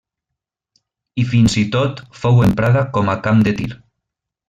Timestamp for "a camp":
3.15-3.49